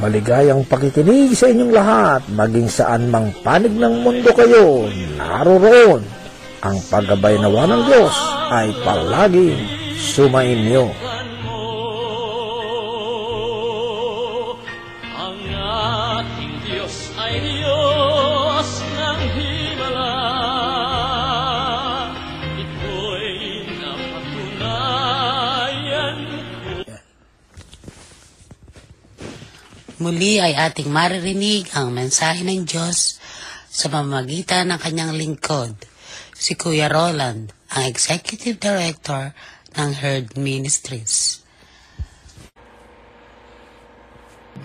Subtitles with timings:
[0.00, 4.88] Maligayang pakikinig sa inyong lahat, maging saan mang panig ng mundo kayo,
[5.20, 6.00] naroroon.
[6.62, 8.14] Ang paggabay nawa ng Diyos
[8.48, 9.60] ay palaging
[9.98, 11.11] sumainyo.
[30.02, 33.22] Muli ay ating maririnig ang mensahe ng Diyos
[33.70, 35.78] sa pamamagitan ng kanyang lingkod,
[36.34, 39.30] si Kuya Roland, ang Executive Director
[39.78, 41.46] ng Herd Ministries.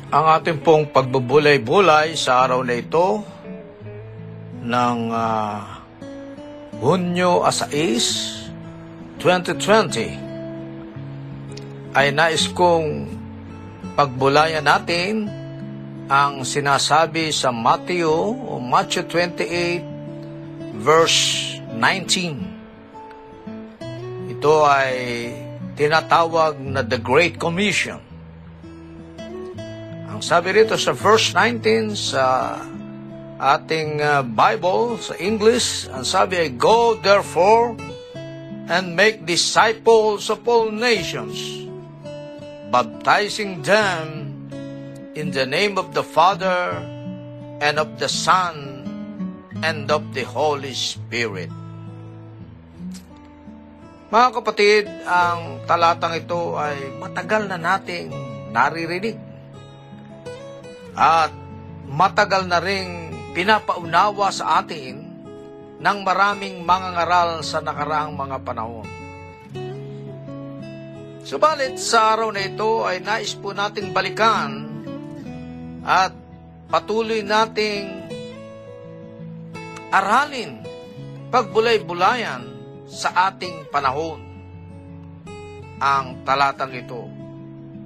[0.10, 3.22] Ang ating pong pagbubulay-bulay sa araw na ito
[4.66, 5.86] ng ah,
[6.82, 13.17] Hunyo 6, 2020 ay nais kong
[13.98, 15.26] pagbulayan natin
[16.06, 24.38] ang sinasabi sa Matthew o Matthew 28 verse 19.
[24.38, 24.94] Ito ay
[25.74, 27.98] tinatawag na the Great Commission.
[30.14, 32.54] Ang sabi rito sa verse 19 sa
[33.38, 37.74] ating uh, Bible sa English, ang sabi ay, Go therefore
[38.70, 41.66] and make disciples of all nations,
[42.68, 44.28] baptizing them
[45.16, 46.78] in the name of the Father
[47.64, 48.84] and of the Son
[49.64, 51.50] and of the Holy Spirit.
[54.08, 58.08] Mga kapatid, ang talatang ito ay matagal na nating
[58.56, 59.20] naririnig.
[60.96, 61.32] At
[61.88, 65.08] matagal na ring pinapaunawa sa atin
[65.78, 68.97] ng maraming mga ngaral sa nakaraang mga panahon.
[71.28, 74.64] Subalit sa araw na ito ay nais po nating balikan
[75.84, 76.16] at
[76.72, 78.08] patuloy nating
[79.92, 80.64] aralin,
[81.28, 82.48] pagbulay-bulayan
[82.88, 84.24] sa ating panahon.
[85.84, 87.04] Ang talatang ito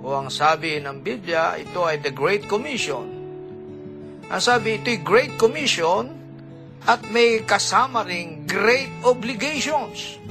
[0.05, 3.09] o ang sabi ng Biblia, ito ay the Great Commission.
[4.29, 6.13] Ang sabi, ito'y Great Commission
[6.85, 10.21] at may kasama ring great obligations.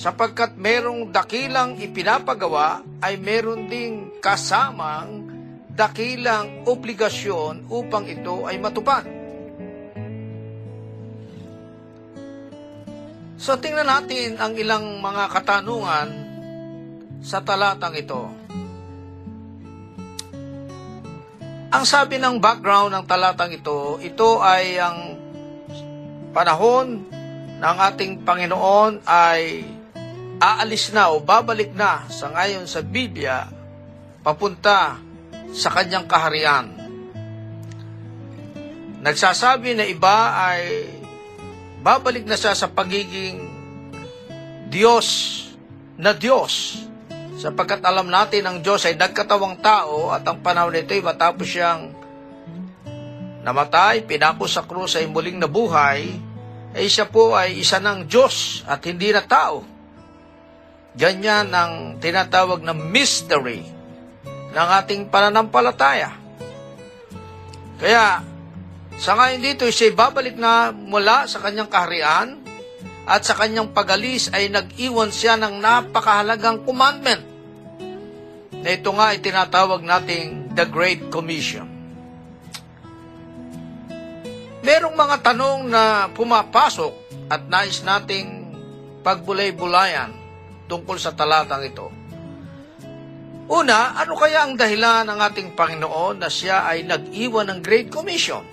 [0.00, 5.28] Sapagkat merong dakilang ipinapagawa, ay meron ding kasamang
[5.76, 9.04] dakilang obligasyon upang ito ay matupad.
[13.36, 16.08] So tingnan natin ang ilang mga katanungan
[17.20, 18.24] sa talatang ito.
[21.76, 24.98] Ang sabi ng background ng talatang ito, ito ay ang
[26.32, 27.04] panahon
[27.60, 29.76] ng ating Panginoon ay
[30.40, 33.44] aalis na o babalik na sa ngayon sa Biblia
[34.24, 34.96] papunta
[35.52, 36.72] sa kanyang kaharian.
[39.04, 40.88] Nagsasabi na iba ay
[41.84, 43.48] babalik na siya sa pagiging
[44.72, 45.08] Diyos
[46.00, 46.84] na Diyos.
[47.40, 51.92] Sapagkat alam natin ang Diyos ay nagkatawang tao at ang panahon nito ay matapos siyang
[53.40, 56.04] namatay, pinako sa krus ay muling nabuhay,
[56.76, 59.79] ay siya po ay isa ng Diyos at hindi na tao.
[60.98, 63.62] Ganyan ang tinatawag na mystery
[64.50, 66.10] ng ating pananampalataya.
[67.78, 68.26] Kaya,
[68.98, 72.42] sa ngayon dito, siya babalik na mula sa kanyang kaharian
[73.06, 77.24] at sa kanyang pagalis ay nag-iwan siya ng napakahalagang commandment
[78.60, 81.64] na ito nga ay tinatawag nating the Great Commission.
[84.60, 86.92] Merong mga tanong na pumapasok
[87.32, 88.52] at nais nating
[89.00, 90.19] pagbulay-bulayan
[90.70, 91.90] tungkol sa talatang ito.
[93.50, 98.46] Una, ano kaya ang dahilan ng ating Panginoon na siya ay nag-iwan ng Great Commission?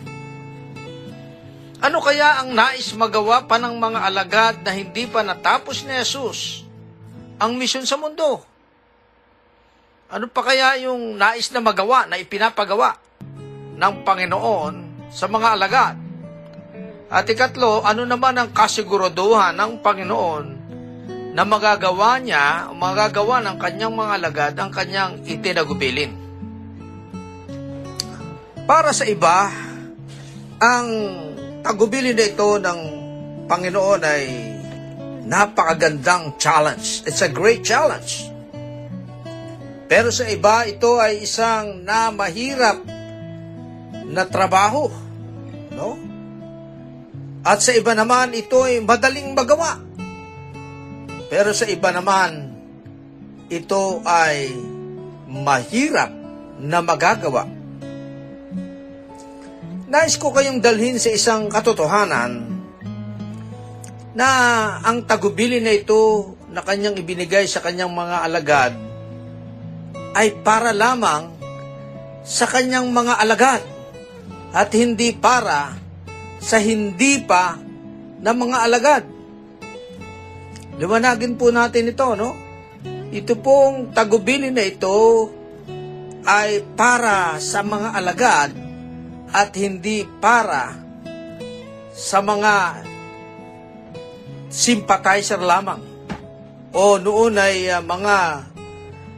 [1.78, 6.66] Ano kaya ang nais magawa pa ng mga alagad na hindi pa natapos ni Jesus
[7.38, 8.42] ang misyon sa mundo?
[10.10, 12.98] Ano pa kaya yung nais na magawa, na ipinapagawa
[13.78, 14.74] ng Panginoon
[15.14, 15.96] sa mga alagad?
[17.14, 20.57] At ikatlo, ano naman ang kasiguraduhan ng Panginoon
[21.38, 26.18] na magagawa niya, magagawa ng kanyang mga alagad ang kanyang itinagubilin?
[28.66, 29.54] Para sa iba,
[30.58, 30.88] ang
[31.62, 32.80] tagubilin na ito ng
[33.46, 34.26] Panginoon ay
[35.30, 37.06] napakagandang challenge.
[37.06, 38.34] It's a great challenge.
[39.86, 42.82] Pero sa iba, ito ay isang na mahirap
[44.10, 44.90] na trabaho.
[45.70, 46.02] No?
[47.46, 49.87] At sa iba naman, ito ay madaling magawa.
[51.28, 52.56] Pero sa iba naman,
[53.52, 54.52] ito ay
[55.28, 56.12] mahirap
[56.60, 57.48] na magagawa.
[59.88, 62.44] Nais ko kayong dalhin sa isang katotohanan
[64.18, 64.30] na
[64.84, 68.74] ang tagubili na ito na kanyang ibinigay sa kanyang mga alagad
[70.18, 71.32] ay para lamang
[72.28, 73.62] sa kanyang mga alagad
[74.52, 75.78] at hindi para
[76.42, 77.56] sa hindi pa
[78.20, 79.04] na mga alagad.
[80.78, 82.38] Liwanagin po natin ito, no?
[83.10, 85.32] Ito pong tagubili na ito
[86.28, 88.52] ay para sa mga alagad
[89.34, 90.76] at hindi para
[91.96, 92.84] sa mga
[94.54, 95.82] sympathizer lamang.
[96.76, 98.18] O noon ay uh, mga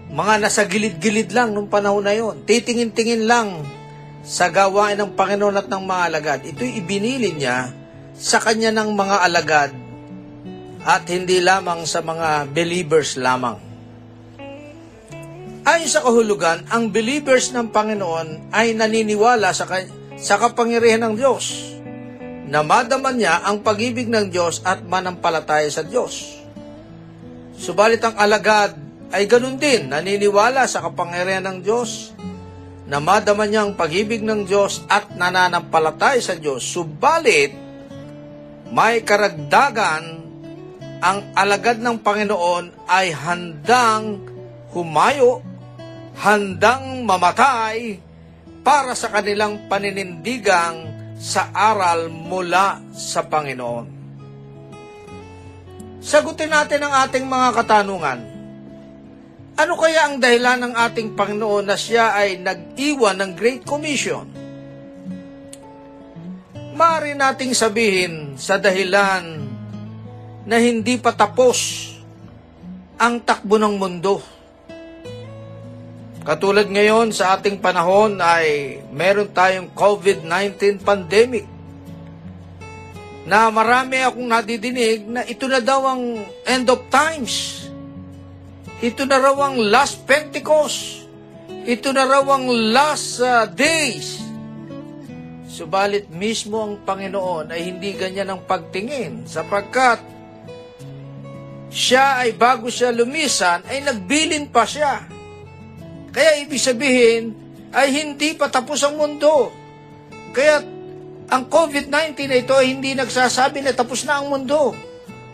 [0.09, 2.41] mga nasa gilid-gilid lang nung panahon na yon.
[2.47, 3.67] Titingin-tingin lang
[4.23, 6.39] sa gawain ng Panginoon at ng mga alagad.
[6.45, 7.73] Ito'y ibinili niya
[8.15, 9.88] sa kanya ng mga alagad
[10.83, 13.59] at hindi lamang sa mga believers lamang.
[15.67, 19.69] Ayon sa kahulugan, ang believers ng Panginoon ay naniniwala sa,
[20.17, 21.45] sa kapangyarihan ng Diyos
[22.49, 26.41] na madaman niya ang pag-ibig ng Diyos at manampalataya sa Diyos.
[27.53, 28.73] Subalit ang alagad
[29.13, 32.17] ay ganun din, naniniwala sa kapangyarihan ng Diyos,
[32.89, 36.65] na madama niya ang pag-ibig ng Diyos at nananampalataya sa Diyos.
[36.65, 37.53] Subalit,
[38.73, 40.18] may karagdagan,
[40.99, 44.19] ang alagad ng Panginoon ay handang
[44.75, 45.39] humayo,
[46.19, 48.03] handang mamatay
[48.59, 53.99] para sa kanilang paninindigang sa aral mula sa Panginoon.
[55.99, 58.19] Sagutin natin ang ating mga katanungan.
[59.59, 64.23] Ano kaya ang dahilan ng ating Panginoon na siya ay nag-iwan ng Great Commission?
[66.79, 69.48] Maaari nating sabihin sa dahilan
[70.47, 71.89] na hindi pa tapos
[72.99, 74.19] ang takbo ng mundo.
[76.19, 81.47] Katulad ngayon sa ating panahon ay meron tayong COVID-19 pandemic
[83.23, 87.65] na marami akong nadidinig na ito na daw ang end of times.
[88.79, 91.07] Ito na raw ang last Pentecost.
[91.67, 94.23] Ito na raw ang last uh, days.
[95.51, 100.18] Subalit mismo ang Panginoon ay hindi ganyan ang pagtingin sapagkat
[101.69, 105.05] siya ay bago siya lumisan ay nagbilin pa siya.
[106.09, 107.37] Kaya ibig sabihin
[107.69, 109.53] ay hindi pa tapos ang mundo.
[110.33, 110.65] Kaya
[111.29, 114.73] ang COVID-19 na ito ay hindi nagsasabi na tapos na ang mundo.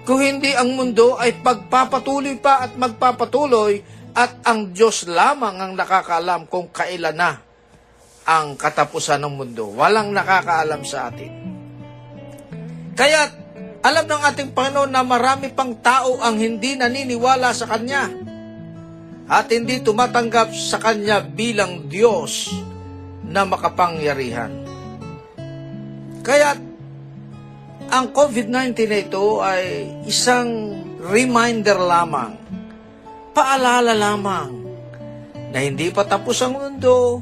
[0.04, 3.80] Kung hindi ang mundo ay pagpapatuloy pa at magpapatuloy
[4.14, 7.32] at ang Diyos lamang ang nakakaalam kung kailan na
[8.28, 9.72] ang katapusan ng mundo.
[9.72, 11.32] Walang nakakaalam sa atin.
[12.96, 13.45] Kaya
[13.86, 18.10] alam ng ating Panginoon na marami pang tao ang hindi naniniwala sa Kanya
[19.30, 22.50] at hindi tumatanggap sa Kanya bilang Diyos
[23.30, 24.50] na makapangyarihan.
[26.26, 26.58] Kaya
[27.94, 30.74] ang COVID-19 na ito ay isang
[31.06, 32.34] reminder lamang,
[33.38, 34.50] paalala lamang
[35.54, 37.22] na hindi pa tapos ang mundo.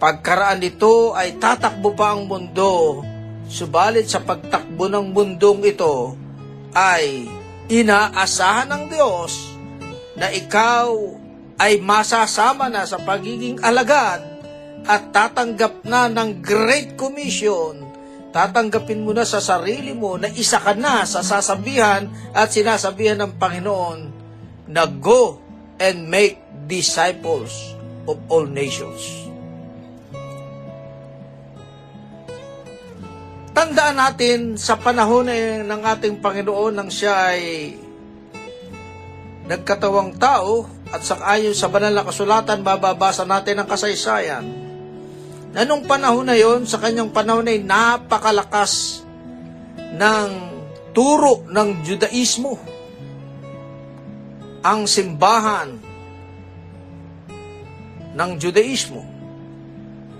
[0.00, 3.00] Pagkaraan nito ay tatakbo pa ang mundo,
[3.46, 6.14] subalit sa pagtakbo ng mundong ito
[6.74, 7.26] ay
[7.70, 9.56] inaasahan ng Diyos
[10.18, 10.92] na ikaw
[11.56, 14.20] ay masasama na sa pagiging alagad
[14.86, 17.82] at tatanggap na ng Great Commission.
[18.30, 23.32] Tatanggapin mo na sa sarili mo na isa ka na sa sasabihan at sinasabihan ng
[23.40, 24.00] Panginoon
[24.68, 25.40] na go
[25.80, 26.36] and make
[26.68, 27.74] disciples
[28.04, 29.25] of all nations.
[33.56, 37.72] Tandaan natin sa panahon eh, ng ating Panginoon nang siya ay
[39.48, 44.44] nagkatawang tao at sa ayon sa banal na kasulatan mababasa natin ang kasaysayan
[45.56, 49.00] na nung panahon na yon sa kanyang panahon ay napakalakas
[49.96, 50.30] ng
[50.92, 52.60] turo ng Judaismo.
[54.60, 55.80] Ang simbahan
[58.12, 59.15] ng Judaismo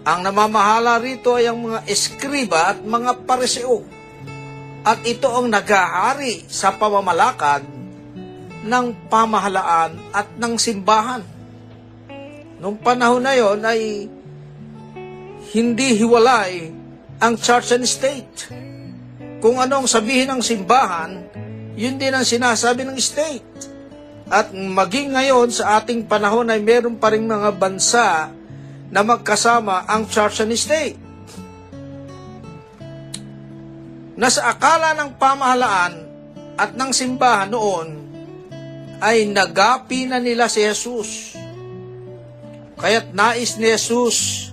[0.07, 3.83] ang namamahala rito ay ang mga eskriba at mga pariseo
[4.87, 7.67] at ito ang nag-aari sa pamamalakad
[8.63, 11.27] ng pamahalaan at ng simbahan.
[12.63, 14.07] Nung panahon na yon ay
[15.51, 16.71] hindi hiwalay
[17.19, 18.47] ang church and state.
[19.43, 21.27] Kung anong sabihin ng simbahan,
[21.75, 23.75] yun din ang sinasabi ng state.
[24.31, 28.31] At maging ngayon sa ating panahon ay meron pa rin mga bansa
[28.91, 30.99] na magkasama ang church and state.
[34.17, 35.95] Nasa akala ng pamahalaan
[36.57, 37.89] at ng simbahan noon
[39.05, 41.37] ay nagapi na nila si Jesus.
[42.81, 44.49] Kaya't nais ni Jesus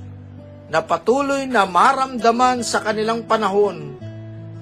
[0.67, 3.95] na patuloy na maramdaman sa kanilang panahon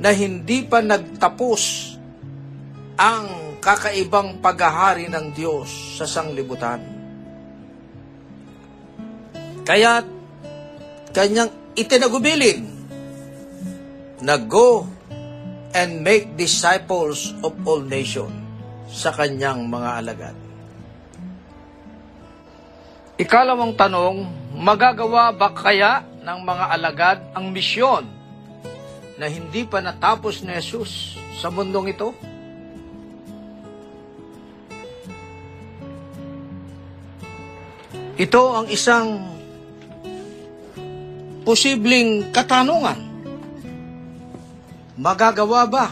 [0.01, 1.61] na hindi pa nagtapos
[2.97, 6.90] ang kakaibang paghahari ng Diyos sa sanglibutan.
[9.61, 10.01] Kaya
[11.13, 12.65] kanyang itinagubilin
[14.21, 14.85] na go
[15.71, 18.33] and make disciples of all nations
[18.91, 20.35] sa kanyang mga alagad.
[23.21, 24.25] Ikalawang tanong,
[24.57, 28.03] magagawa ba kaya ng mga alagad ang misyon
[29.21, 32.09] na hindi pa natapos ni Jesus sa mundong ito?
[38.17, 39.40] Ito ang isang
[41.41, 42.99] posibleng katanungan.
[45.01, 45.85] Magagawa ba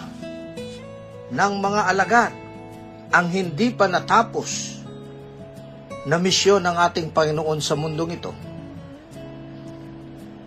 [1.33, 2.33] ng mga alagad
[3.09, 4.81] ang hindi pa natapos
[6.05, 8.31] na misyon ng ating Panginoon sa mundong ito?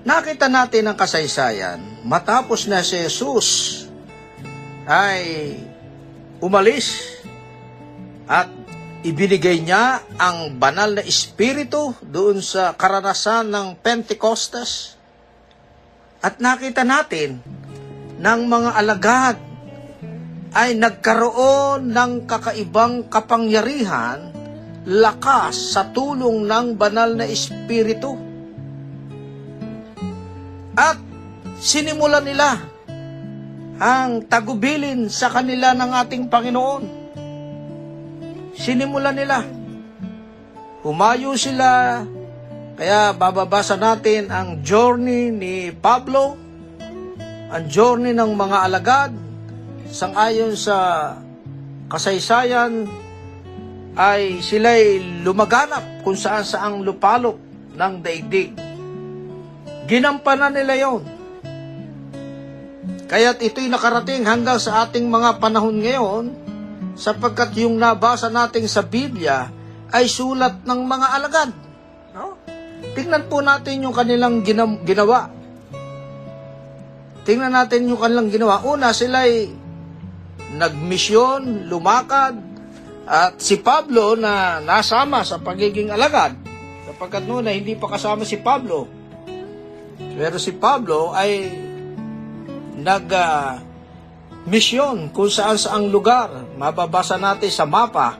[0.03, 3.83] Nakita natin ang kasaysayan, matapos na si Jesus
[4.83, 5.55] ay
[6.43, 7.19] umalis
[8.27, 8.51] at
[9.03, 14.95] ibinigay niya ang banal na espiritu doon sa karanasan ng Pentecostes.
[16.23, 17.43] At nakita natin
[18.23, 19.37] ng mga alagad
[20.55, 24.31] ay nagkaroon ng kakaibang kapangyarihan,
[24.87, 28.15] lakas sa tulong ng banal na espiritu.
[30.79, 31.03] At
[31.59, 32.55] sinimulan nila
[33.83, 37.02] ang tagubilin sa kanila ng ating Panginoon
[38.57, 39.45] sinimulan nila.
[40.83, 42.03] Humayo sila,
[42.75, 46.35] kaya bababasa natin ang journey ni Pablo,
[47.53, 49.13] ang journey ng mga alagad,
[49.87, 51.13] sangayon sa
[51.87, 52.89] kasaysayan,
[53.93, 57.37] ay sila'y lumaganap kung saan saang lupalop
[57.77, 58.57] ng daigdig.
[59.85, 61.03] Ginampanan nila yon.
[63.13, 66.33] Kaya't ito'y nakarating hanggang sa ating mga panahon ngayon,
[67.03, 69.51] sapagkat yung nabasa natin sa Biblia
[69.91, 71.51] ay sulat ng mga alagad.
[72.15, 72.39] No?
[72.95, 75.27] Tingnan po natin yung kanilang ginam- ginawa.
[77.27, 78.63] Tingnan natin yung kanilang ginawa.
[78.63, 79.51] Una, sila ay
[80.55, 82.39] nagmisyon, lumakad,
[83.03, 86.39] at si Pablo na nasama sa pagiging alagad,
[86.87, 88.87] sapagkat noon ay hindi pa kasama si Pablo.
[89.99, 91.51] Pero si Pablo ay
[92.79, 93.72] nag uh,
[94.47, 96.31] misyon kung saan saang lugar.
[96.59, 98.19] Mababasa natin sa mapa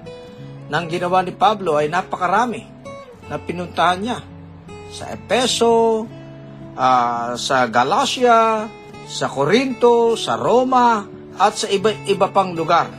[0.71, 2.63] ng ginawa ni Pablo ay napakarami
[3.27, 4.19] na pinuntahan niya.
[4.93, 6.05] Sa Epeso,
[6.77, 8.69] uh, sa Galacia,
[9.09, 11.05] sa Corinto, sa Roma,
[11.41, 12.93] at sa iba-iba pang lugar.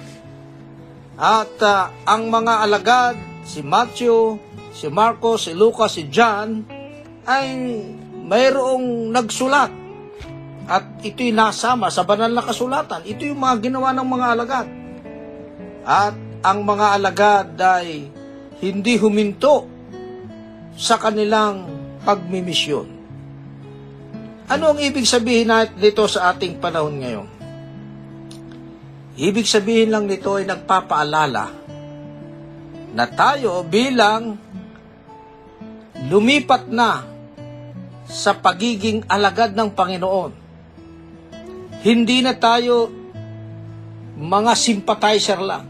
[1.13, 3.15] At uh, ang mga alagad,
[3.45, 4.41] si Matthew,
[4.73, 6.65] si Marcos, si Lucas, si John,
[7.29, 7.45] ay
[8.25, 9.82] mayroong nagsulat
[10.63, 13.03] At ito'y nasama sa banal na kasulatan.
[13.03, 14.67] Ito yung mga ginawa ng mga alagad.
[15.83, 18.07] At ang mga alagad ay
[18.63, 19.67] hindi huminto
[20.75, 21.67] sa kanilang
[22.07, 22.87] pagmimisyon.
[24.47, 27.27] Ano ang ibig sabihin dito sa ating panahon ngayon?
[29.13, 31.45] Ibig sabihin lang nito ay nagpapaalala
[32.93, 34.37] na tayo bilang
[36.09, 37.01] lumipat na
[38.03, 40.42] sa pagiging alagad ng Panginoon.
[41.83, 42.87] Hindi na tayo
[44.15, 45.67] mga sympathizer lang.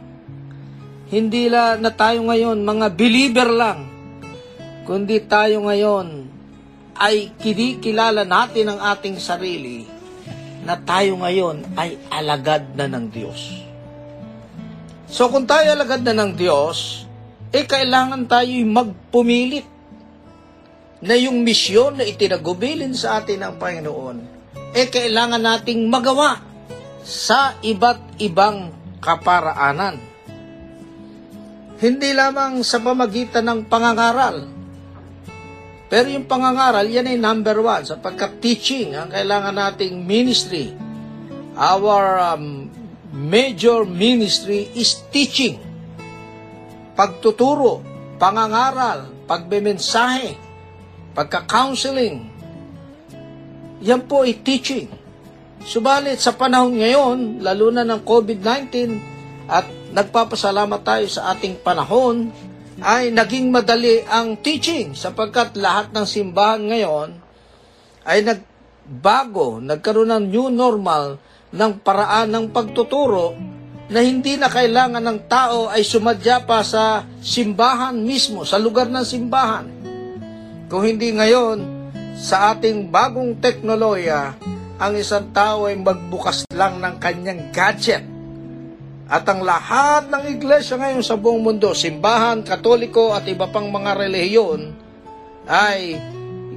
[1.10, 3.90] Hindi la na tayo ngayon mga believer lang.
[4.86, 6.30] Kundi tayo ngayon
[7.02, 9.90] ay kinikilala natin ang ating sarili
[10.62, 13.66] na tayo ngayon ay alagad na ng Diyos.
[15.10, 17.10] So kung tayo alagad na ng Diyos,
[17.50, 19.66] eh kailangan tayo'y magpumilit
[21.02, 24.43] na yung misyon na itinagubilin sa atin ng Panginoon,
[24.74, 26.42] eh kailangan nating magawa
[27.06, 30.02] sa iba't ibang kaparaanan.
[31.78, 34.54] Hindi lamang sa pamagitan ng pangangaral,
[35.94, 40.74] pero yung pangangaral, yan ay number one, sapagkat teaching ang kailangan nating ministry.
[41.54, 42.66] Our um,
[43.14, 45.62] major ministry is teaching.
[46.98, 47.86] Pagtuturo,
[48.18, 50.34] pangangaral, pagbemensahe,
[51.14, 52.33] pagka-counseling.
[53.84, 54.88] Yan po ay teaching.
[55.64, 58.72] Subalit sa panahon ngayon, lalo na ng COVID-19,
[59.48, 62.32] at nagpapasalamat tayo sa ating panahon,
[62.80, 67.10] ay naging madali ang teaching sapagkat lahat ng simbahan ngayon
[68.04, 71.22] ay nagbago, nagkaroon ng new normal
[71.54, 73.38] ng paraan ng pagtuturo
[73.94, 79.06] na hindi na kailangan ng tao ay sumadya pa sa simbahan mismo, sa lugar ng
[79.06, 79.66] simbahan.
[80.68, 81.83] Kung hindi ngayon,
[82.24, 84.40] sa ating bagong teknolohiya,
[84.80, 88.14] ang isang tao ay magbukas lang ng kanyang gadget
[89.12, 94.00] at ang lahat ng iglesia ngayon sa buong mundo, simbahan, katoliko at iba pang mga
[94.00, 94.72] relihiyon,
[95.44, 96.00] ay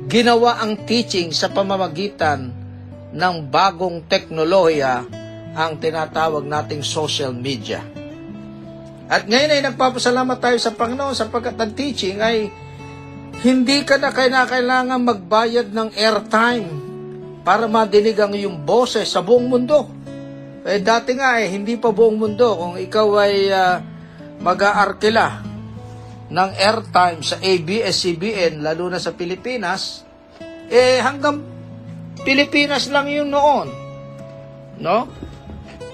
[0.07, 2.55] ginawa ang teaching sa pamamagitan
[3.11, 5.03] ng bagong teknolohiya
[5.59, 7.83] ang tinatawag nating social media.
[9.11, 12.47] At ngayon ay nagpapasalamat tayo sa Panginoon sapagkat ang teaching ay
[13.47, 16.67] hindi ka na kailangan magbayad ng airtime
[17.47, 19.87] para madinig ang iyong boses sa buong mundo.
[20.67, 22.59] Eh dati nga eh, hindi pa buong mundo.
[22.59, 23.79] Kung ikaw ay uh,
[24.43, 25.47] mag-aarkila
[26.27, 30.03] ng airtime sa ABS-CBN, lalo na sa Pilipinas,
[30.67, 31.39] eh hanggang
[32.27, 33.71] Pilipinas lang yun noon.
[34.83, 35.07] No?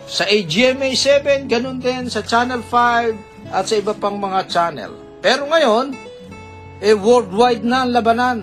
[0.09, 5.21] Sa AGMA 7, ganun din, sa Channel 5, at sa iba pang mga channel.
[5.21, 6.12] Pero ngayon,
[6.83, 8.38] eh worldwide na ang labanan.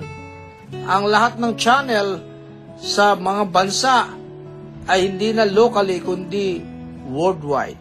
[0.87, 2.23] Ang lahat ng channel
[2.79, 4.07] sa mga bansa
[4.87, 6.63] ay hindi na locally kundi
[7.11, 7.75] worldwide.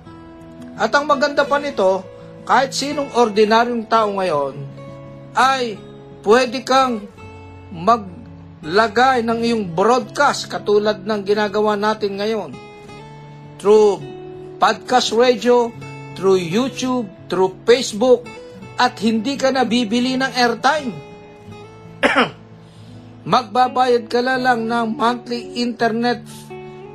[0.74, 2.02] At ang maganda pa nito,
[2.42, 4.54] kahit sinong ordinaryong tao ngayon
[5.38, 5.78] ay
[6.26, 7.06] pwede kang
[7.70, 12.50] maglagay ng iyong broadcast katulad ng ginagawa natin ngayon.
[13.62, 14.02] Through
[14.58, 15.70] podcast radio,
[16.18, 18.26] through YouTube, through Facebook,
[18.78, 20.94] at hindi ka na bibili ng airtime.
[23.34, 26.22] Magbabayad ka na lang ng monthly internet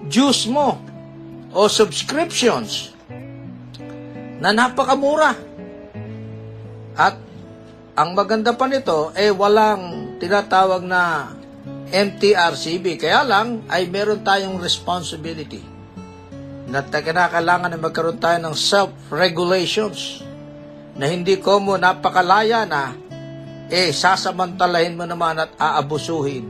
[0.08, 0.80] juice mo
[1.52, 2.96] o subscriptions
[4.39, 5.36] na napakamura.
[6.96, 7.19] At
[7.93, 11.36] ang maganda pa nito, eh walang tinatawag na
[11.93, 12.98] MTRCB.
[12.98, 15.62] Kaya lang, ay meron tayong responsibility
[16.65, 20.26] na kinakailangan na magkaroon tayo ng self-regulations
[20.97, 22.93] na hindi ko mo napakalaya na
[23.73, 26.45] eh sasamantalahin mo naman at aabusuhin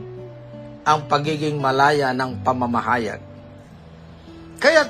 [0.84, 3.20] ang pagiging malaya ng pamamahayag.
[4.60, 4.84] Kaya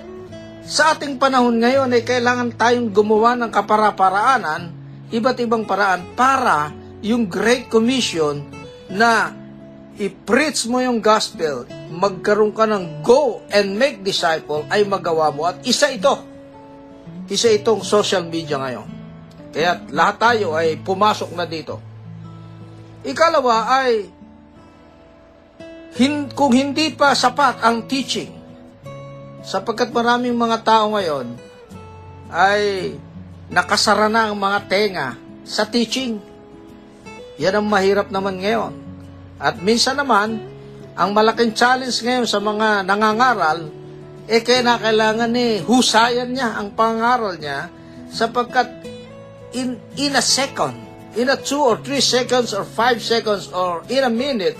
[0.66, 4.74] sa ating panahon ngayon ay kailangan tayong gumawa ng kapara-paraanan,
[5.14, 8.42] iba't ibang paraan para yung Great Commission
[8.90, 9.30] na
[9.94, 15.46] i-preach mo yung gospel, magkaroon ka ng go and make disciple ay magawa mo.
[15.46, 16.18] At isa ito,
[17.30, 19.03] isa itong social media ngayon.
[19.54, 21.78] Kaya lahat tayo ay pumasok na dito.
[23.06, 24.10] Ikalawa ay
[25.94, 28.44] hin, kung hindi pa sapat ang teaching,
[29.44, 31.36] Sapagkat maraming mga tao ngayon
[32.32, 32.96] ay
[33.52, 35.08] nakasara na ang mga tenga
[35.44, 36.16] sa teaching.
[37.36, 38.72] Yan ang mahirap naman ngayon.
[39.36, 40.40] At minsan naman,
[40.96, 43.68] ang malaking challenge ngayon sa mga nangangaral,
[44.24, 47.68] eh kaya kailangan eh, husayan niya ang pangaral niya
[48.08, 48.80] sapagkat
[49.54, 50.74] in, in a second,
[51.14, 54.58] in a two or three seconds or five seconds or in a minute,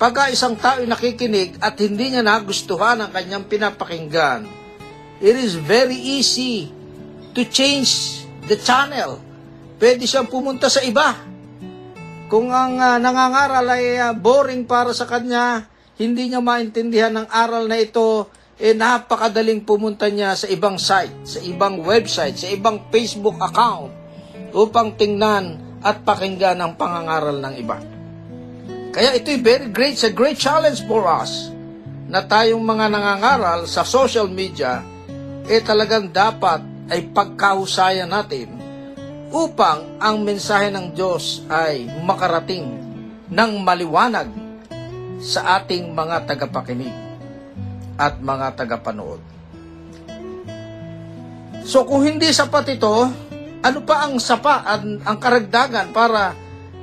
[0.00, 4.48] pagka isang tao nakikinig at hindi niya nagustuhan ang kanyang pinapakinggan,
[5.20, 6.72] it is very easy
[7.36, 9.20] to change the channel.
[9.78, 11.14] Pwede siyang pumunta sa iba.
[12.26, 15.68] Kung ang ah, nangangaral ay ah, boring para sa kanya,
[16.00, 18.26] hindi niya maintindihan ng aral na ito,
[18.58, 23.97] eh napakadaling pumunta niya sa ibang site, sa ibang website, sa ibang Facebook account
[24.52, 27.78] upang tingnan at pakinggan ang pangangaral ng iba.
[28.90, 31.52] Kaya ito'y very great, a great challenge for us
[32.08, 34.80] na tayong mga nangangaral sa social media,
[35.44, 38.48] eh talagang dapat ay pagkahusayan natin
[39.28, 42.64] upang ang mensahe ng Diyos ay makarating
[43.28, 44.32] ng maliwanag
[45.20, 46.96] sa ating mga tagapakinig
[48.00, 49.20] at mga tagapanood.
[51.68, 53.27] So kung hindi sapat ito,
[53.58, 56.34] ano pa ang sapa ang, ang karagdagan para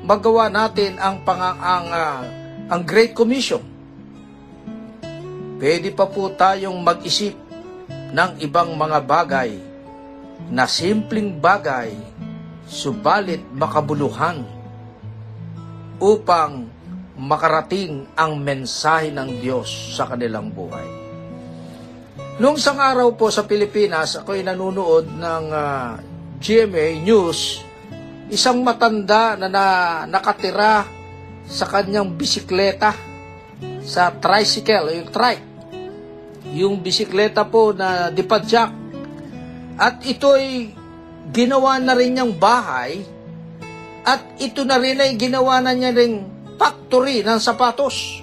[0.04, 2.22] magawa natin ang pang ang ah,
[2.68, 3.64] ang Great Commission?
[5.56, 7.32] Pwede pa po tayong mag-isip
[8.12, 9.56] ng ibang mga bagay
[10.52, 11.96] na simpleng bagay
[12.68, 14.44] subalit makabuluhan
[16.02, 16.68] upang
[17.16, 20.84] makarating ang mensahe ng Diyos sa kanilang buhay.
[22.36, 25.96] Noong isang araw po sa Pilipinas, ako'y nanonood ng ah,
[26.46, 27.66] GMA News,
[28.30, 29.66] isang matanda na, na
[30.06, 30.86] nakatira
[31.50, 32.94] sa kanyang bisikleta,
[33.82, 35.46] sa tricycle, yung trike.
[36.54, 38.70] Yung bisikleta po na dipadjak.
[39.74, 40.70] At ito'y
[41.34, 43.02] ginawa na rin niyang bahay
[44.06, 46.30] at ito na rin ay ginawa na niya rin
[46.62, 48.22] factory ng sapatos.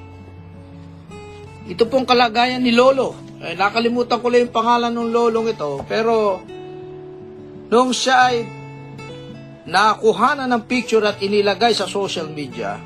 [1.67, 3.19] Ito pong kalagayan ni Lolo.
[3.43, 5.83] Eh, nakalimutan ko lang yung pangalan ng lolong ito.
[5.91, 6.39] Pero,
[7.73, 8.37] nung siya ay
[9.65, 12.77] nakuha ng picture at inilagay sa social media,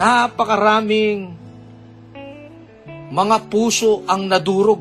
[0.00, 1.36] napakaraming
[3.12, 4.80] mga puso ang nadurog.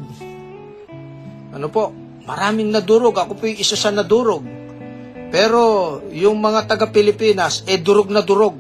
[1.52, 1.92] Ano po?
[2.24, 3.14] Maraming nadurog.
[3.20, 4.48] Ako po yung isa sa nadurog.
[5.30, 8.56] Pero yung mga taga-Pilipinas, eh durog na durog.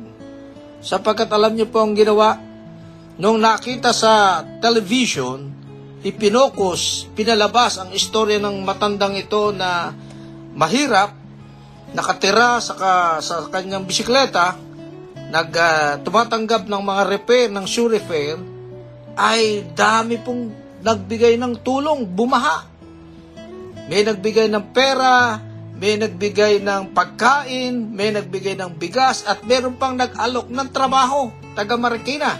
[0.83, 2.37] Sapagkat alam niyo po ang ginawa,
[3.17, 5.49] nung nakita sa television,
[6.05, 9.89] ipinokus, pinalabas ang istorya ng matandang ito na
[10.55, 11.11] mahirap,
[11.91, 14.55] nakatira sa, ka, sa kanyang bisikleta,
[15.29, 18.39] nag, ah, tumatanggap ng mga repair, ng shoe repair,
[19.15, 22.67] ay dami pong nagbigay ng tulong, bumaha.
[23.85, 25.39] May nagbigay ng pera,
[25.75, 31.75] may nagbigay ng pagkain, may nagbigay ng bigas, at meron pang nag-alok ng trabaho, taga
[31.75, 32.31] Marikina,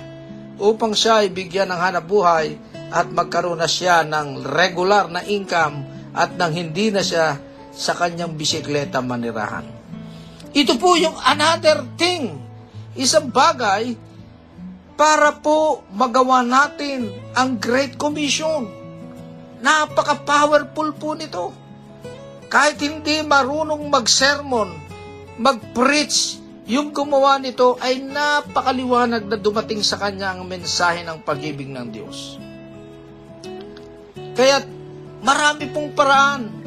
[0.56, 2.56] upang siya ay bigyan ng hanap buhay
[2.96, 5.84] at magkaroon na siya ng regular na income
[6.16, 7.36] at nang hindi na siya
[7.76, 9.68] sa kanyang bisikleta manirahan.
[10.56, 12.40] Ito po yung another thing,
[12.96, 14.00] isang bagay
[14.96, 18.72] para po magawa natin ang Great Commission.
[19.60, 21.52] Napaka-powerful po nito.
[22.48, 24.72] Kahit hindi marunong mag-sermon,
[25.36, 31.88] mag-preach, yung gumawa nito ay napakaliwanag na dumating sa kanya ang mensahe ng pag-ibig ng
[31.92, 32.40] Diyos.
[34.34, 34.64] Kaya
[35.20, 36.65] marami pong paraan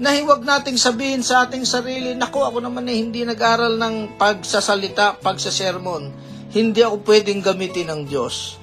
[0.00, 5.20] na huwag nating sabihin sa ating sarili, naku, ako naman ay hindi nag-aral ng pagsasalita,
[5.20, 6.08] pagsasermon.
[6.52, 8.56] Hindi ako pwedeng gamitin ng Diyos.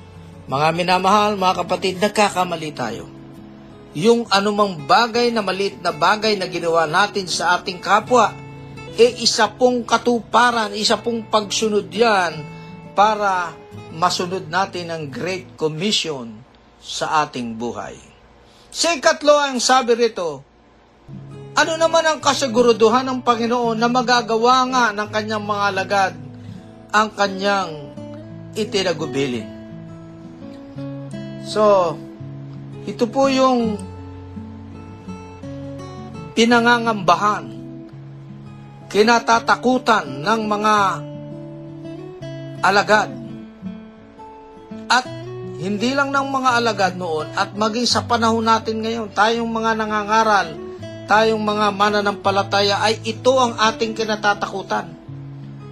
[0.50, 3.06] Mga minamahal, mga kapatid, nagkakamali tayo.
[3.94, 8.34] Yung anumang bagay na maliit na bagay na ginawa natin sa ating kapwa,
[8.98, 12.42] e isa pong katuparan, isa pong pagsunod yan
[12.98, 13.54] para
[13.94, 16.42] masunod natin ang Great Commission
[16.82, 17.98] sa ating buhay.
[18.70, 20.49] Sa ikatlo ang sabi rito,
[21.58, 26.14] ano naman ang kasiguruduhan ng Panginoon na magagawa nga ng kanyang mga alagad
[26.90, 27.72] ang kanyang
[28.54, 29.48] itinagubilin?
[31.50, 31.98] So,
[32.86, 33.82] ito po yung
[36.38, 37.46] pinangangambahan,
[38.88, 40.76] kinatatakutan ng mga
[42.64, 43.10] alagad.
[44.90, 45.06] At
[45.60, 50.69] hindi lang ng mga alagad noon at maging sa panahon natin ngayon, tayong mga nangangaral,
[51.10, 54.94] tayong mga mananampalataya ay ito ang ating kinatatakutan.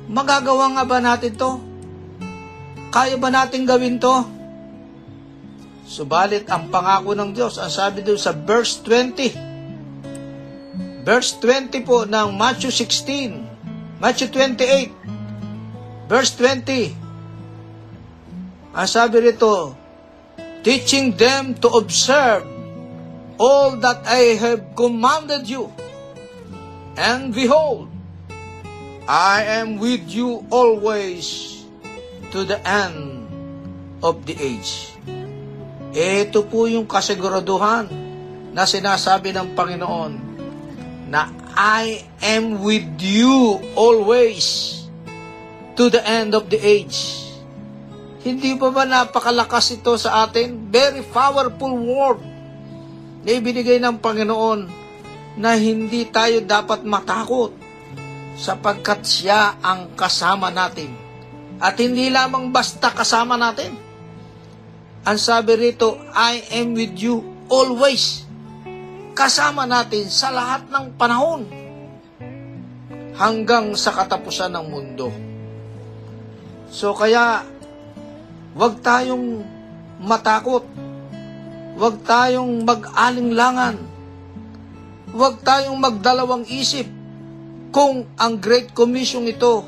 [0.10, 1.62] Magagawa nga ba natin to?
[2.90, 4.26] Kaya ba natin gawin to?
[5.86, 12.34] Subalit ang pangako ng Diyos, ang sabi doon sa verse 20, verse 20 po ng
[12.34, 19.78] Matthew 16, Matthew 28, verse 20, ang sabi rito,
[20.66, 22.57] teaching them to observe
[23.38, 25.70] all that I have commanded you.
[26.98, 27.90] And behold,
[29.08, 31.58] I am with you always
[32.34, 33.30] to the end
[34.04, 34.92] of the age.
[35.96, 37.88] Ito po yung kasiguraduhan
[38.52, 40.14] na sinasabi ng Panginoon
[41.08, 44.76] na I am with you always
[45.80, 47.24] to the end of the age.
[48.28, 50.68] Hindi ba ba napakalakas ito sa atin?
[50.68, 52.22] Very powerful word
[53.28, 54.60] na ibinigay ng Panginoon
[55.36, 57.52] na hindi tayo dapat matakot
[58.40, 60.96] sapagkat siya ang kasama natin.
[61.60, 63.76] At hindi lamang basta kasama natin.
[65.04, 67.20] Ang sabi rito, I am with you
[67.52, 68.24] always.
[69.12, 71.44] Kasama natin sa lahat ng panahon
[73.20, 75.12] hanggang sa katapusan ng mundo.
[76.72, 77.44] So kaya,
[78.56, 79.44] wag tayong
[80.00, 80.87] matakot.
[81.78, 83.78] Wag tayong mag-alinglangan.
[85.14, 86.90] Wag tayong magdalawang isip
[87.70, 89.62] kung ang Great Commission ito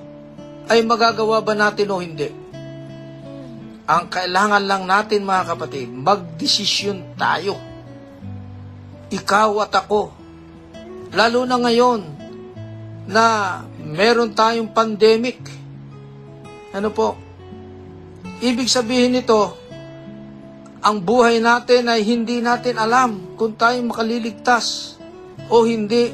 [0.66, 2.34] ay magagawa ba natin o hindi.
[3.86, 7.54] Ang kailangan lang natin mga kapatid, magdesisyon tayo.
[9.14, 10.10] Ikaw at ako.
[11.14, 12.02] Lalo na ngayon
[13.06, 13.26] na
[13.78, 15.38] meron tayong pandemic.
[16.74, 17.14] Ano po?
[18.42, 19.59] Ibig sabihin nito,
[20.90, 24.98] ang buhay natin ay hindi natin alam kung tayo makaliligtas
[25.46, 26.10] o hindi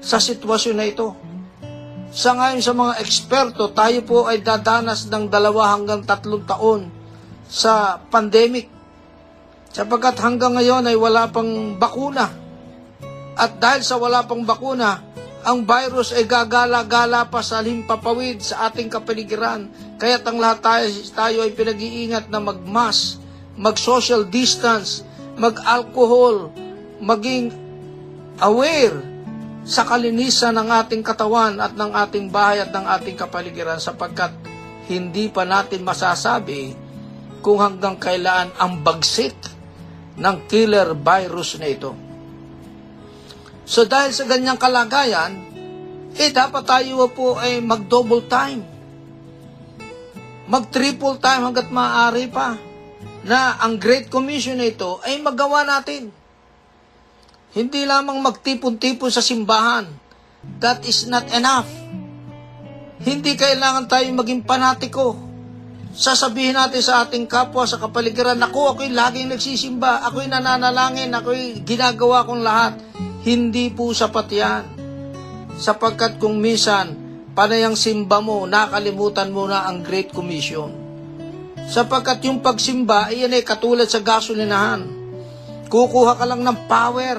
[0.00, 1.12] sa sitwasyon na ito.
[2.08, 6.88] Sa ngayon sa mga eksperto, tayo po ay dadanas ng dalawa hanggang tatlong taon
[7.44, 8.72] sa pandemic.
[9.68, 12.32] Sapagkat hanggang ngayon ay wala pang bakuna.
[13.36, 15.04] At dahil sa wala pang bakuna,
[15.44, 19.68] ang virus ay gagala-gala pa sa limpapawid sa ating kapaligiran.
[20.00, 23.23] Kaya't ang lahat tayo, tayo ay pinag-iingat na mag-mask,
[23.54, 25.06] mag-social distance,
[25.38, 26.50] mag-alcohol,
[26.98, 27.54] maging
[28.42, 28.98] aware
[29.64, 34.34] sa kalinisan ng ating katawan at ng ating bahay at ng ating kapaligiran sapagkat
[34.90, 36.76] hindi pa natin masasabi
[37.40, 39.32] kung hanggang kailan ang bagsik
[40.20, 41.96] ng killer virus na ito.
[43.64, 45.32] So dahil sa ganyang kalagayan,
[46.14, 48.60] eh dapat tayo po ay mag-double time.
[50.44, 52.73] Mag-triple time hanggat maaari pa
[53.24, 56.12] na ang Great Commission na ito ay magawa natin.
[57.56, 59.88] Hindi lamang magtipon-tipon sa simbahan.
[60.60, 61.66] That is not enough.
[63.00, 65.16] Hindi kailangan tayo maging panatiko.
[65.94, 72.26] Sasabihin natin sa ating kapwa sa kapaligiran, ako, ako'y laging nagsisimba, ako'y nananalangin, ako'y ginagawa
[72.26, 72.76] kong lahat.
[73.24, 74.64] Hindi po sapat yan.
[75.54, 76.92] Sapagkat kung minsan,
[77.32, 80.83] panayang simba mo, nakalimutan mo na ang Great Commission.
[81.68, 84.84] Sapagkat yung pagsimba, iyan ay katulad sa gasolinahan.
[85.68, 87.18] Kukuha ka lang ng power,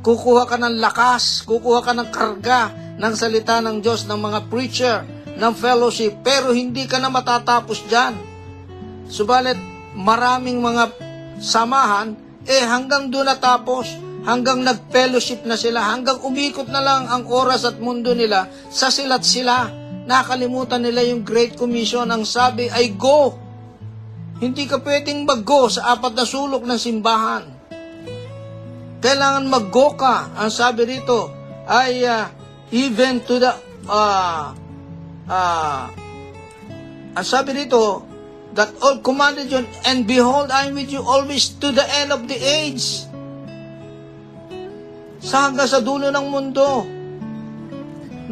[0.00, 4.98] kukuha ka ng lakas, kukuha ka ng karga ng salita ng Diyos, ng mga preacher,
[5.40, 8.12] ng fellowship, pero hindi ka na matatapos dyan.
[9.08, 9.56] Subalit,
[9.96, 10.92] maraming mga
[11.40, 12.12] samahan,
[12.44, 13.88] eh hanggang doon natapos,
[14.28, 19.24] hanggang nag-fellowship na sila, hanggang umikot na lang ang oras at mundo nila, sa silat
[19.24, 19.72] sila.
[20.04, 23.32] Nakalimutan nila yung Great Commission, ang sabi ay go.
[24.40, 27.44] Hindi ka pwedeng mag-go sa apat na sulok ng simbahan.
[29.04, 30.32] Kailangan mag-go ka.
[30.32, 31.28] Ang sabi rito
[31.68, 32.24] ay uh,
[32.72, 33.52] even to the
[33.84, 34.56] uh,
[35.28, 35.82] uh,
[37.10, 38.04] ang sabi rito
[38.56, 42.24] that all commanded you and behold I am with you always to the end of
[42.24, 43.04] the age.
[45.20, 46.88] Sa hanggang sa dulo ng mundo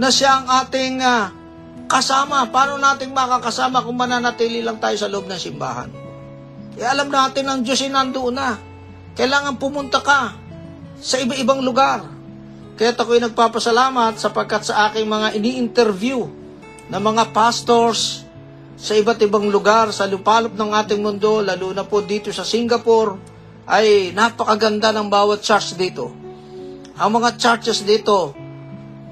[0.00, 1.37] na siya ang ating uh,
[1.88, 2.46] kasama.
[2.52, 5.90] Paano nating makakasama kung mananatili lang tayo sa loob ng simbahan?
[6.78, 8.54] E alam natin ang Diyos ay nandoon na.
[9.18, 10.36] Kailangan pumunta ka
[11.00, 12.06] sa iba-ibang lugar.
[12.78, 16.30] Kaya ako'y nagpapasalamat sapagkat sa aking mga ini-interview
[16.86, 18.22] na mga pastors
[18.78, 23.18] sa iba't ibang lugar sa lupalop ng ating mundo, lalo na po dito sa Singapore,
[23.66, 26.14] ay napakaganda ng bawat church dito.
[26.94, 28.38] Ang mga churches dito,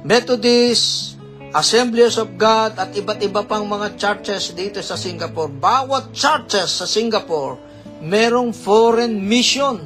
[0.06, 1.15] Methodist,
[1.56, 5.48] Assemblies of God, at iba't iba pang mga churches dito sa Singapore.
[5.48, 7.56] Bawat churches sa Singapore,
[8.04, 9.80] merong foreign mission.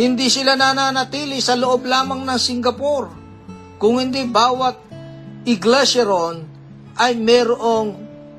[0.00, 3.08] Hindi sila nananatili sa loob lamang ng Singapore.
[3.76, 4.80] Kung hindi, bawat
[5.44, 6.40] iglesia ron
[6.96, 7.88] ay merong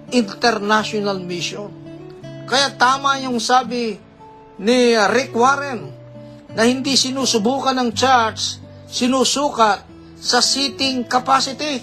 [0.10, 1.69] international mission.
[2.49, 3.93] Kaya tama yung sabi
[4.58, 5.86] ni Rick Warren
[6.49, 8.58] na hindi sinusubukan ng church,
[8.89, 9.88] sinusukat
[10.19, 11.79] sa seating capacity.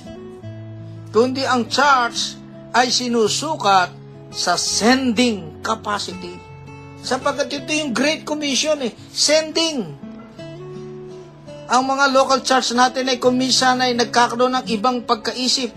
[1.11, 2.37] Kundi ang church
[2.77, 3.89] ay sinusukat
[4.29, 6.37] sa sending capacity.
[7.01, 9.97] Sapagkat ito yung Great Commission eh, sending.
[11.67, 15.73] Ang mga local church natin ay kuminsan ay nagkakaroon ng ibang pagkaisip.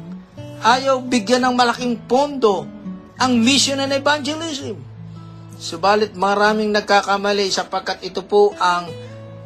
[0.60, 2.68] Ayaw bigyan ng malaking pondo
[3.16, 4.80] ang mission and evangelism.
[5.60, 8.88] Subalit maraming nagkakamali sapagkat ito po ang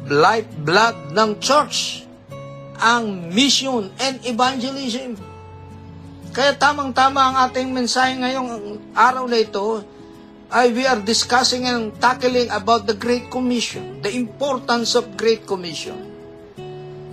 [0.06, 2.03] lifeblood ng church,
[2.80, 5.18] ang mission and evangelism.
[6.34, 9.86] Kaya tamang-tama ang ating mensahe ngayong araw na ito
[10.50, 15.98] ay we are discussing and tackling about the Great Commission, the importance of Great Commission.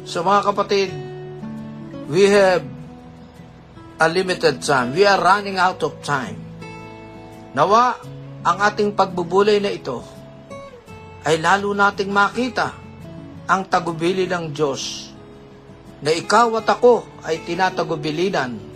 [0.08, 0.88] So mga kapatid,
[2.08, 2.64] we have
[4.00, 4.96] a limited time.
[4.96, 6.40] We are running out of time.
[7.52, 8.00] Nawa,
[8.40, 10.00] ang ating pagbubulay na ito
[11.28, 12.72] ay lalo nating makita
[13.44, 15.09] ang tagubili ng Diyos
[16.00, 18.70] na ikaw at ako ay tinatagubilinan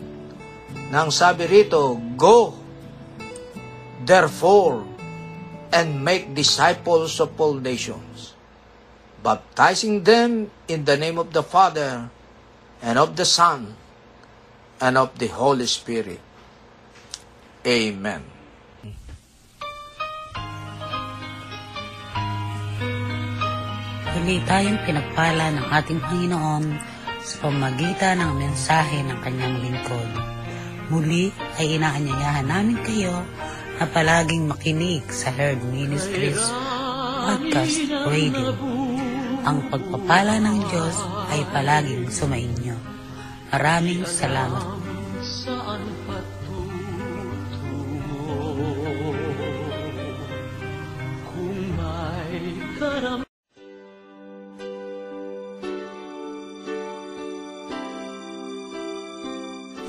[0.93, 2.55] nang sabi rito, Go,
[4.05, 4.85] therefore,
[5.75, 8.37] and make disciples of all nations,
[9.25, 12.07] baptizing them in the name of the Father,
[12.79, 13.75] and of the Son,
[14.79, 16.21] and of the Holy Spirit.
[17.65, 18.23] Amen.
[24.15, 26.94] Huli tayong pinagpala ng ating Panginoon
[27.25, 30.11] sa pamagitan ng mensahe ng kanyang lingkod.
[30.93, 33.25] Muli ay inaanyayahan namin kayo
[33.81, 36.37] na palaging makinig sa Herd Ministries
[37.25, 37.81] Podcast
[38.13, 38.53] Radio.
[39.49, 40.97] Ang pagpapala ng Diyos
[41.33, 42.77] ay palaging sumainyo.
[43.49, 44.85] Maraming salamat.
[45.25, 45.81] saan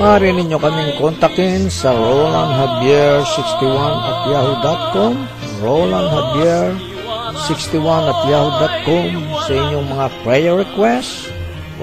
[0.00, 5.28] Maaari ninyo kaming kontakin sa rolandjavier61 at yahoo.com
[5.60, 9.08] rolandjavier61 at yahoo.com
[9.44, 11.28] sa inyong mga prayer requests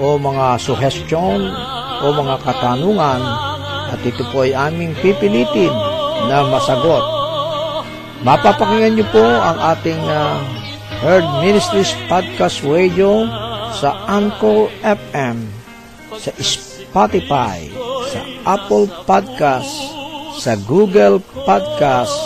[0.02, 1.46] o mga suggestion
[2.02, 3.22] o mga katanungan.
[3.94, 5.70] At ito po ay aming pipilitin
[6.26, 7.06] na masagot.
[8.26, 10.42] Mapapakinggan niyo po ang ating ah,
[11.06, 13.30] Herd Ministries Podcast Radio
[13.78, 15.46] sa Anchor FM,
[16.18, 17.70] sa Spotify,
[18.08, 18.20] sa
[18.56, 19.72] Apple Podcast,
[20.40, 22.16] sa Google Podcast,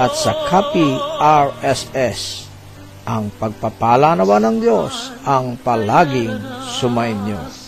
[0.00, 2.48] at sa Copy RSS.
[3.04, 6.32] Ang pagpapala naman ng Diyos ang palaging
[6.80, 7.67] sumainyo.